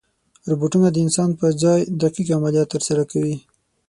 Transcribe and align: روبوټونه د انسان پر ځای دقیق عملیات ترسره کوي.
روبوټونه 0.49 0.87
د 0.91 0.97
انسان 1.05 1.29
پر 1.39 1.51
ځای 1.63 1.79
دقیق 2.01 2.27
عملیات 2.37 2.67
ترسره 2.73 3.03
کوي. 3.11 3.35